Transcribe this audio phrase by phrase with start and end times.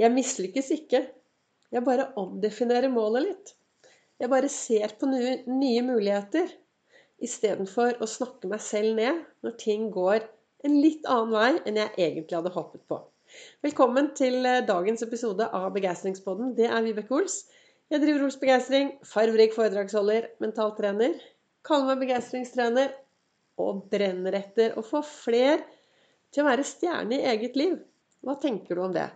[0.00, 1.02] Jeg mislykkes ikke.
[1.70, 3.50] Jeg bare omdefinerer målet litt.
[4.20, 6.48] Jeg bare ser på nye, nye muligheter
[7.20, 10.24] istedenfor å snakke meg selv ned når ting går
[10.64, 13.00] en litt annen vei enn jeg egentlig hadde håpet på.
[13.64, 16.54] Velkommen til eh, dagens episode av Begeistringspodden.
[16.56, 17.42] Det er Vibeke Ols.
[17.92, 21.20] Jeg driver Ols Begeistring, farverik foredragsholder, mentaltrener.
[21.66, 22.92] Kaller meg begeistringstrener
[23.60, 25.60] og brenner etter å få fler
[26.32, 27.76] til å være stjerne i eget liv.
[28.24, 29.10] Hva tenker du om det?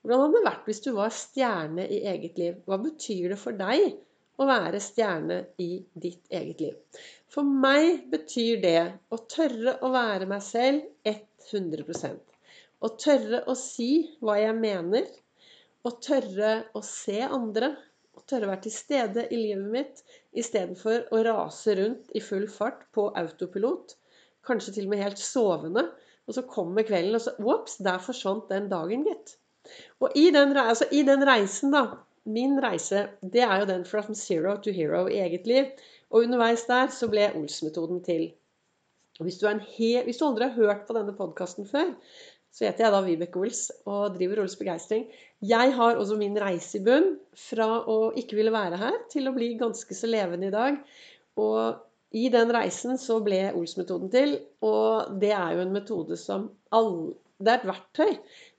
[0.00, 2.60] Hvordan hadde det vært hvis du var stjerne i eget liv?
[2.64, 3.98] Hva betyr det for deg
[4.40, 5.68] å være stjerne i
[6.00, 6.76] ditt eget liv.
[7.30, 8.80] For meg betyr det
[9.12, 12.36] å tørre å være meg selv 100%
[12.80, 13.90] Å tørre å si
[14.24, 15.04] hva jeg mener.
[15.84, 17.74] Å tørre å se andre.
[18.16, 20.00] Å tørre å være til stede i livet mitt
[20.32, 23.98] istedenfor å rase rundt i full fart på autopilot.
[24.48, 25.84] Kanskje til og med helt sovende.
[26.24, 29.36] Og så kommer kvelden, og så Ops, der forsvant den dagen, gitt.
[30.00, 31.86] Og i den, altså, i den reisen, da
[32.28, 35.70] min reise det er jo den from zero to hero i eget liv.
[36.10, 38.30] Og underveis der så ble Ols-metoden til.
[39.20, 41.92] Og hvis du, hvis du, aldri har hørt på denne podkasten før,
[42.50, 45.04] så heter jeg da Vibeke Ols og driver Ols Begeistring.
[45.40, 49.34] Jeg har også min reise i bunn fra å ikke ville være her til å
[49.36, 50.80] bli ganske så levende i dag.
[51.38, 54.34] Og i den reisen så ble Ols-metoden til.
[54.66, 58.10] Og det er jo en metode som alle Det er et verktøy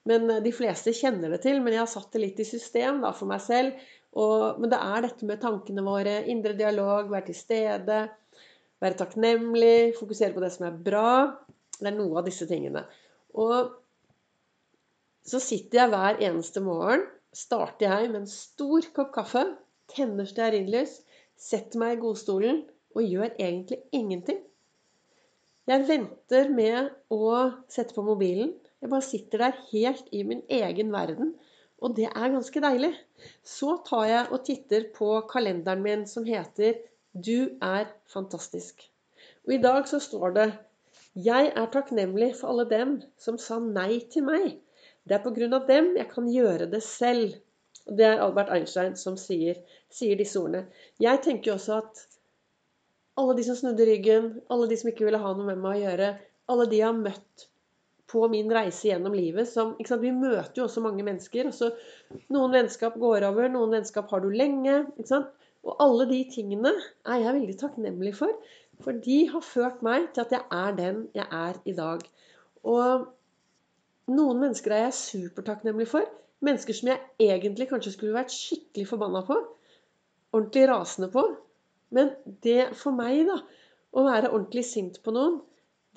[0.09, 1.61] men eh, de fleste kjenner det til.
[1.61, 3.77] Men jeg har satt det litt i system da, for meg selv.
[4.11, 8.01] Og, men det er dette med tankene våre, indre dialog, være til stede,
[8.81, 11.13] være takknemlig, fokusere på det som er bra.
[11.77, 12.83] Det er noe av disse tingene.
[13.39, 13.71] Og
[15.27, 19.45] så sitter jeg hver eneste morgen, starter jeg med en stor kopp kaffe,
[19.91, 20.97] tenner stearinlys,
[21.39, 22.63] setter meg i godstolen
[22.97, 24.41] og gjør egentlig ingenting.
[25.69, 28.51] Jeg venter med å sette på mobilen.
[28.81, 31.35] Jeg bare sitter der helt i min egen verden.
[31.81, 32.91] Og det er ganske deilig.
[33.43, 36.73] Så tar jeg og titter på kalenderen min som heter
[37.13, 38.89] 'Du er fantastisk'.
[39.47, 40.57] Og i dag så står det
[41.15, 44.57] 'Jeg er takknemlig for alle dem som sa nei til meg'.
[45.07, 47.33] Det er på grunn av dem jeg kan gjøre det selv.
[47.87, 49.55] Og det er Albert Einstein som sier,
[49.89, 50.67] sier disse ordene.
[50.99, 52.07] Jeg tenker også at
[53.17, 55.81] alle de som snudde ryggen, alle de som ikke ville ha noe med meg å
[55.85, 56.17] gjøre,
[56.47, 57.50] alle de jeg har møtt
[58.11, 61.47] på min reise gjennom livet som Vi møter jo også mange mennesker.
[61.47, 64.83] og Noen vennskap går over, noen vennskap har du lenge.
[65.61, 66.73] Og alle de tingene
[67.05, 68.33] er jeg veldig takknemlig for.
[68.81, 72.03] For de har ført meg til at jeg er den jeg er i dag.
[72.67, 73.07] Og
[74.11, 76.07] noen mennesker er jeg supertakknemlig for.
[76.41, 79.37] Mennesker som jeg egentlig kanskje skulle vært skikkelig forbanna på.
[80.33, 81.23] Ordentlig rasende på.
[81.93, 83.37] Men det for meg, da,
[83.93, 85.41] å være ordentlig sint på noen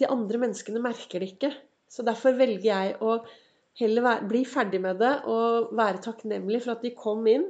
[0.02, 1.52] De andre menneskene merker det ikke.
[1.90, 3.18] Så derfor velger jeg å
[3.80, 7.48] heller bli ferdig med det og være takknemlig for at de kom inn,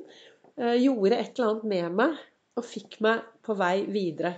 [0.56, 2.22] eh, gjorde et eller annet med meg
[2.54, 4.36] og fikk meg på vei videre.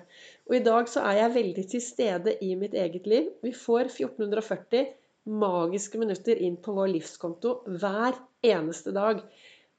[0.48, 3.28] Og i dag så er jeg veldig til stede i mitt eget liv.
[3.44, 4.86] Vi får 1440
[5.26, 9.20] magiske minutter inn på vår livskonto hver eneste dag.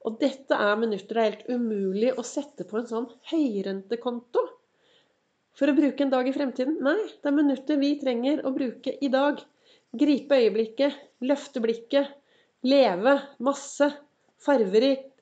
[0.05, 4.43] Og dette er minutter det er helt umulig å sette på en sånn høyrentekonto
[5.57, 6.77] for å bruke en dag i fremtiden.
[6.85, 9.41] Nei, det er minutter vi trenger å bruke i dag.
[9.95, 12.09] Gripe øyeblikket, løfte blikket,
[12.67, 13.87] leve masse,
[14.43, 15.13] farverikt,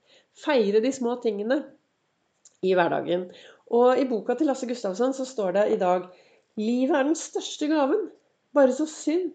[0.45, 1.61] feire de små tingene
[2.65, 3.29] i hverdagen.
[3.71, 6.07] Og i boka til Lasse Gustavsson så står det i dag
[6.55, 8.07] Livet er den største gaven.
[8.55, 9.33] Bare så synd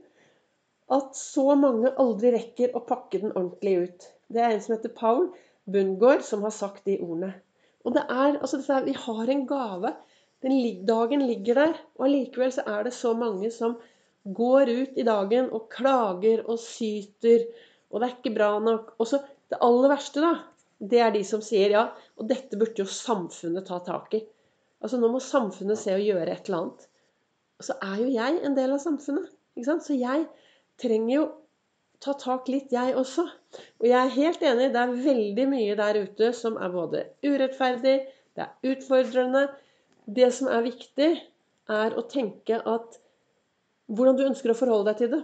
[0.91, 4.07] at så mange aldri rekker å pakke den ordentlig ut.
[4.33, 5.29] Det er en som heter Paul
[5.71, 7.35] Bundgaard, som har sagt de ordene.
[7.85, 9.93] Og det er, altså er, Vi har en gave.
[10.43, 10.57] Den,
[10.89, 13.77] dagen ligger der, og allikevel så er det så mange som
[14.25, 17.47] går ut i dagen og klager og syter,
[17.91, 18.95] og det er ikke bra nok.
[19.01, 20.35] Og så det aller verste, da,
[20.81, 21.87] det er de som sier ja,
[22.17, 24.23] og dette burde jo samfunnet ta tak i.
[24.81, 26.87] Altså nå må samfunnet se å gjøre et eller annet.
[27.61, 29.29] Og så er jo jeg en del av samfunnet.
[29.57, 29.85] ikke sant?
[29.85, 30.25] Så jeg
[30.81, 31.25] trenger jo
[32.01, 33.27] ta tak litt, jeg også.
[33.83, 37.99] Og jeg er helt enig, det er veldig mye der ute som er både urettferdig,
[38.39, 39.49] det er utfordrende.
[40.09, 41.11] Det som er viktig,
[41.71, 42.97] er å tenke at
[43.91, 45.21] hvordan du ønsker å forholde deg til det.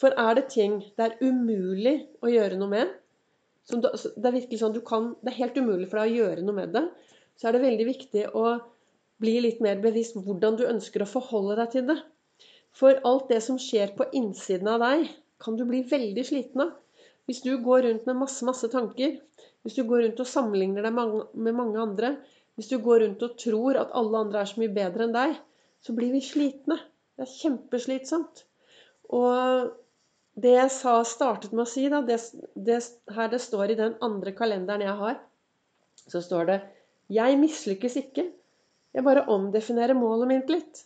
[0.00, 2.92] For er det ting det er umulig å gjøre noe med,
[3.70, 6.44] du, altså, det er virkelig sånn kan, det er helt umulig for deg å gjøre
[6.44, 6.84] noe med det,
[7.38, 8.44] så er det veldig viktig å
[9.20, 11.98] bli litt mer bevisst hvordan du ønsker å forholde deg til det.
[12.76, 15.08] For alt det som skjer på innsiden av deg,
[15.40, 16.74] kan du bli veldig sliten av.
[17.28, 19.18] Hvis du går rundt med masse, masse tanker,
[19.62, 22.14] hvis du går rundt og sammenligner deg med mange andre,
[22.58, 25.36] hvis du går rundt og tror at alle andre er så mye bedre enn deg,
[25.84, 26.80] så blir vi slitne.
[27.20, 28.44] Det er kjempeslitsomt.
[29.12, 29.72] Og
[30.40, 32.16] det jeg sa, startet med å si, da, det,
[32.56, 32.78] det,
[33.12, 35.18] her det står i den andre kalenderen jeg har,
[36.00, 36.60] så står det
[37.12, 38.24] 'Jeg mislykkes ikke.
[38.94, 40.84] Jeg bare omdefinerer målet mitt litt'.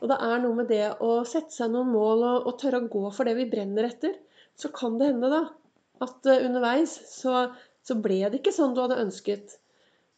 [0.00, 2.88] Og det er noe med det å sette seg noen mål og, og tørre å
[2.92, 4.14] gå for det vi brenner etter.
[4.56, 5.42] Så kan det hende da
[6.06, 7.50] at uh, underveis så,
[7.84, 9.58] så ble det ikke sånn du hadde ønsket.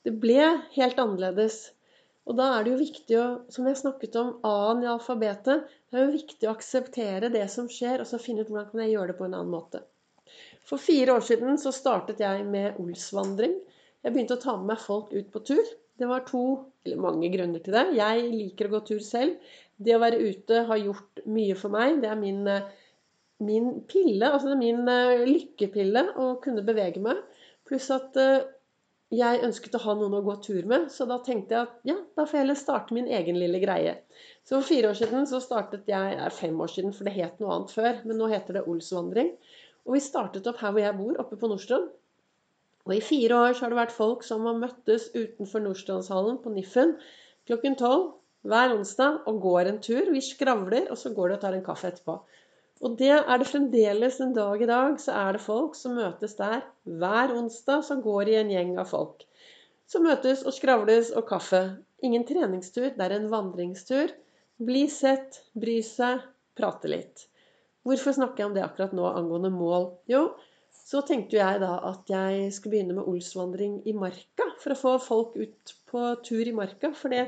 [0.07, 0.39] Det ble
[0.77, 1.73] helt annerledes.
[2.29, 5.97] Og da er det jo viktig å, som jeg snakket om A-en i alfabetet, det
[5.97, 8.93] er jo viktig å akseptere det som skjer, og så finne ut hvordan kan jeg
[8.93, 9.81] gjøre det på en annen måte.
[10.69, 13.55] For fire år siden så startet jeg med Olsvandring.
[14.05, 15.71] Jeg begynte å ta med meg folk ut på tur.
[15.99, 16.43] Det var to,
[16.85, 17.87] eller mange grunner til det.
[17.97, 19.41] Jeg liker å gå tur selv.
[19.81, 22.03] Det å være ute har gjort mye for meg.
[22.05, 22.45] Det er min,
[23.49, 27.25] min pille, altså det er min eh, lykkepille å kunne bevege meg.
[27.69, 28.45] Pluss at eh,
[29.15, 31.95] jeg ønsket å ha noen å gå tur med, så da tenkte jeg at ja,
[32.17, 33.95] da får jeg heller starte min egen lille greie.
[34.45, 37.41] Så for fire år siden så startet jeg er fem år siden, for det het
[37.41, 39.33] noe annet før, men nå heter det Olsvandring.
[39.89, 41.89] Og vi startet opp her hvor jeg bor, oppe på Nordstrand.
[42.89, 46.53] Og i fire år så har det vært folk som har møttes utenfor Nordstrandshallen på
[46.53, 46.95] Niffen
[47.49, 48.11] klokken tolv
[48.49, 50.13] hver onsdag og går en tur.
[50.13, 52.21] Vi skravler, og så går de og tar en kaffe etterpå.
[52.85, 54.99] Og det er det fremdeles en dag i dag.
[55.03, 58.91] Så er det folk som møtes der hver onsdag, som går i en gjeng av
[58.93, 59.25] folk.
[59.89, 61.63] Som møtes og skravles og kaffe.
[62.05, 64.13] Ingen treningstur, det er en vandringstur.
[64.63, 66.23] Bli sett, bry seg,
[66.59, 67.27] prate litt.
[67.87, 69.91] Hvorfor snakker jeg om det akkurat nå angående mål?
[70.11, 70.29] Jo,
[70.89, 74.51] så tenkte jeg da at jeg skulle begynne med Olsvandring i marka.
[74.63, 76.93] For å få folk ut på tur i marka.
[76.95, 77.27] For det,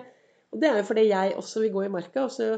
[0.53, 2.27] og det er jo fordi jeg også vil gå i marka.
[2.29, 2.53] og så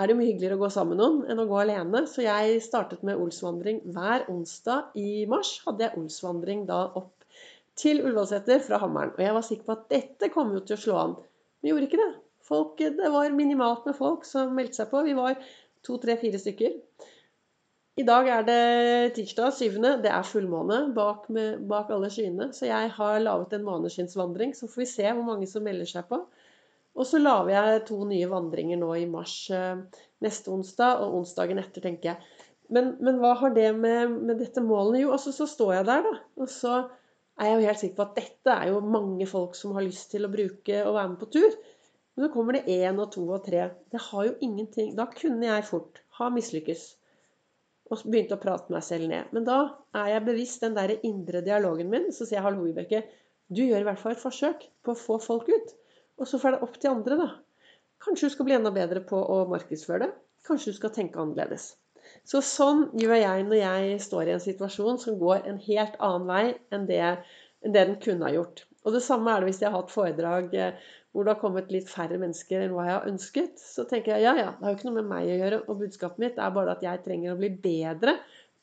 [0.00, 2.04] er det mye hyggeligere å gå sammen med noen enn å gå alene.
[2.08, 5.58] Så jeg startet med Olsvandring hver onsdag i mars.
[5.66, 7.26] Hadde jeg Olsvandring da opp
[7.78, 9.12] til Ullevålseter fra Hammeren.
[9.16, 11.16] Og jeg var sikker på at dette kom jo til å slå an.
[11.60, 12.12] Men gjorde ikke det.
[12.42, 15.04] Folk, det var minimalt med folk som meldte seg på.
[15.06, 15.36] Vi var
[15.84, 16.78] to, tre, fire stykker.
[18.00, 18.60] I dag er det
[19.18, 19.98] tirsdag, syvende.
[20.00, 22.48] Det er fullmåne bak, med, bak alle skyene.
[22.56, 24.56] Så jeg har laget en måneskinnsvandring.
[24.56, 26.22] Så får vi se hvor mange som melder seg på.
[26.92, 29.78] Og så lager jeg to nye vandringer nå i mars eh,
[30.24, 32.32] neste onsdag og onsdagen etter, tenker jeg.
[32.72, 36.06] Men, men hva har det med, med dette målet Jo, altså så står jeg der,
[36.08, 36.12] da.
[36.40, 36.74] Og så
[37.40, 40.12] er jeg jo helt sikker på at dette er jo mange folk som har lyst
[40.12, 41.56] til å bruke og være med på tur.
[42.12, 43.70] Men så kommer det én og to og tre.
[43.92, 46.84] Det har jo ingenting Da kunne jeg fort ha mislykkes.
[47.92, 49.32] Og begynt å prate meg selv ned.
[49.36, 49.58] Men da
[49.96, 52.10] er jeg bevisst den der indre dialogen min.
[52.12, 53.02] Så sier jeg hallo, Vibeke.
[53.52, 55.74] Du gjør i hvert fall et forsøk på å få folk ut.
[56.22, 57.28] Og så får det opp til andre, da.
[58.02, 60.12] Kanskje du skal bli enda bedre på å markedsføre det.
[60.46, 61.72] Kanskje du skal tenke annerledes.
[62.26, 66.28] Så sånn gjør jeg når jeg står i en situasjon som går en helt annen
[66.28, 67.00] vei enn det,
[67.62, 68.64] enn det den kunne ha gjort.
[68.82, 70.80] Og det samme er det hvis jeg har hatt foredrag eh,
[71.12, 73.60] hvor det har kommet litt færre mennesker enn hva jeg har ønsket.
[73.60, 75.60] Så tenker jeg ja, ja, det har jo ikke noe med meg å gjøre.
[75.68, 78.16] Og budskapet mitt er bare at jeg trenger å bli bedre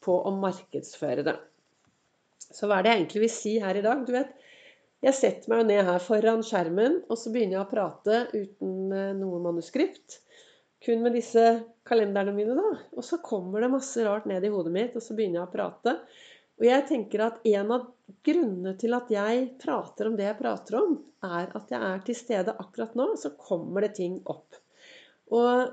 [0.03, 1.35] på å markedsføre det.
[2.49, 4.01] Så hva er det jeg egentlig vil si her i dag?
[4.07, 4.33] Du vet,
[5.05, 9.13] jeg setter meg ned her foran skjermen, og så begynner jeg å prate uten eh,
[9.15, 10.19] noe manuskript.
[10.83, 11.43] Kun med disse
[11.87, 12.73] kalenderne mine, da.
[12.95, 15.53] Og så kommer det masse rart ned i hodet mitt, og så begynner jeg å
[15.53, 15.95] prate.
[16.59, 17.85] Og jeg tenker at en av
[18.27, 22.17] grunnene til at jeg prater om det jeg prater om, er at jeg er til
[22.19, 24.59] stede akkurat nå, så kommer det ting opp.
[25.35, 25.69] Og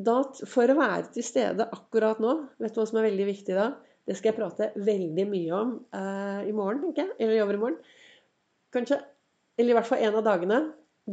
[0.00, 0.18] da,
[0.48, 3.70] for å være til stede akkurat nå, vet du hva som er veldig viktig da?
[4.08, 7.16] Det skal jeg prate veldig mye om eh, i morgen, tenker jeg.
[7.20, 7.80] Eller i overmorgen
[8.74, 9.00] kanskje,
[9.58, 10.60] eller i hvert fall en av dagene,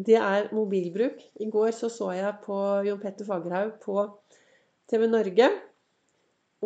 [0.08, 1.22] det er mobilbruk.
[1.42, 4.04] I går så, så jeg på Jon Petter Fagerhaug på
[4.92, 5.50] TV Norge.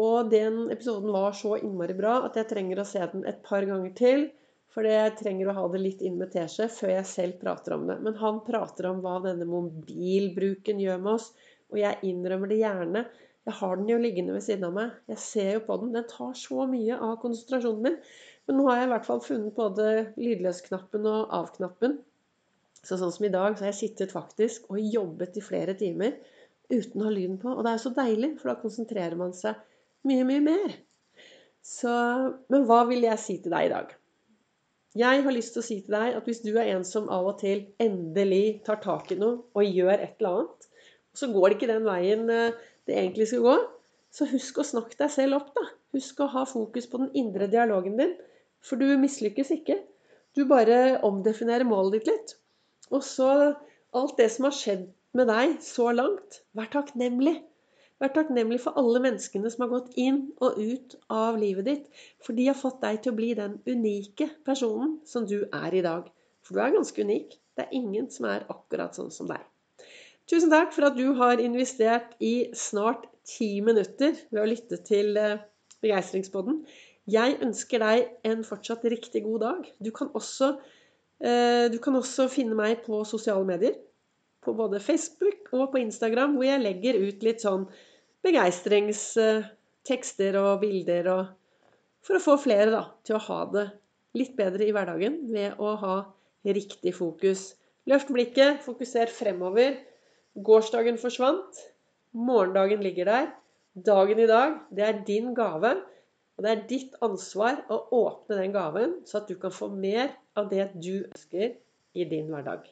[0.01, 3.65] Og den episoden var så innmari bra at jeg trenger å se den et par
[3.67, 4.29] ganger til.
[4.71, 7.89] For jeg trenger å ha det litt inn med teskje før jeg selv prater om
[7.89, 7.97] det.
[8.05, 11.31] Men han prater om hva denne mobilbruken gjør med oss.
[11.71, 13.03] Og jeg innrømmer det gjerne.
[13.47, 14.95] Jeg har den jo liggende ved siden av meg.
[15.11, 15.91] Jeg ser jo på den.
[15.95, 17.99] Den tar så mye av konsentrasjonen min.
[18.47, 19.87] Men nå har jeg i hvert fall funnet både
[20.19, 21.99] lydløsknappen og av-knappen.
[22.81, 26.17] Så sånn som i dag, så har jeg sittet faktisk og jobbet i flere timer
[26.71, 27.51] uten å ha lyden på.
[27.53, 29.59] Og det er så deilig, for da konsentrerer man seg
[30.09, 30.77] mye, mye mer.
[31.61, 31.91] Så,
[32.49, 33.91] men hva vil jeg si til deg i dag?
[34.97, 37.29] Jeg har lyst til å si til deg at hvis du er en som av
[37.29, 40.67] og til endelig tar tak i noe og gjør et eller annet,
[41.11, 42.57] og så går det ikke den veien eh,
[42.89, 43.55] det egentlig skal gå,
[44.11, 45.63] så husk å snakke deg selv opp, da.
[45.95, 48.11] Husk å ha fokus på den indre dialogen din.
[48.65, 49.79] For du mislykkes ikke.
[50.37, 52.33] Du bare omdefinerer målet ditt litt.
[52.91, 53.29] Og så
[53.97, 57.39] alt det som har skjedd med deg så langt, vær takknemlig.
[58.01, 61.83] Vær takknemlig for alle menneskene som har gått inn og ut av livet ditt.
[62.23, 65.83] For de har fått deg til å bli den unike personen som du er i
[65.85, 66.07] dag.
[66.41, 67.37] For du er ganske unik.
[67.57, 69.43] Det er ingen som er akkurat sånn som deg.
[70.31, 75.17] Tusen takk for at du har investert i snart ti minutter ved å lytte til
[75.19, 75.41] eh,
[75.83, 76.61] Begeistringspodden.
[77.09, 79.73] Jeg ønsker deg en fortsatt riktig god dag.
[79.81, 80.59] Du kan også,
[81.19, 83.73] eh, du kan også finne meg på sosiale medier.
[84.41, 87.67] På både Facebook og på Instagram, hvor jeg legger ut litt sånn
[88.23, 91.07] begeistringstekster og bilder.
[91.09, 91.25] Og
[92.01, 93.71] for å få flere da, til å ha det
[94.17, 96.13] litt bedre i hverdagen ved å ha
[96.45, 97.55] riktig fokus.
[97.89, 99.77] Løft blikket, fokuser fremover.
[100.35, 101.71] Gårsdagen forsvant.
[102.13, 103.27] Morgendagen ligger der.
[103.73, 105.81] Dagen i dag, det er din gave.
[106.41, 110.07] Og det er ditt ansvar å åpne den gaven, så at du kan få mer
[110.33, 111.51] av det du ønsker
[111.93, 112.71] i din hverdag.